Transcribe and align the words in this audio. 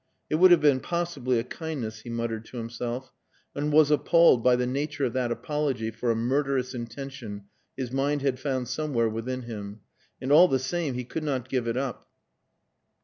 "It 0.31 0.37
would 0.37 0.49
have 0.49 0.61
been 0.61 0.79
possibly 0.79 1.37
a 1.37 1.43
kindness," 1.43 1.99
he 1.99 2.09
muttered 2.09 2.45
to 2.45 2.57
himself, 2.57 3.11
and 3.53 3.71
was 3.71 3.91
appalled 3.91 4.43
by 4.43 4.55
the 4.55 4.65
nature 4.65 5.05
of 5.05 5.13
that 5.13 5.31
apology 5.31 5.91
for 5.91 6.09
a 6.09 6.15
murderous 6.15 6.73
intention 6.73 7.43
his 7.77 7.91
mind 7.91 8.23
had 8.23 8.39
found 8.39 8.67
somewhere 8.67 9.09
within 9.09 9.43
him. 9.43 9.81
And 10.19 10.31
all 10.31 10.47
the 10.47 10.57
same 10.57 10.95
he 10.95 11.03
could 11.05 11.23
not 11.23 11.49
give 11.49 11.67
it 11.67 11.77
up. 11.77 12.09